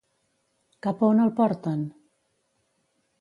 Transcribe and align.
Cap 0.87 1.03
a 1.03 1.09
on 1.15 1.21
el 1.27 1.33
porten? 1.41 1.83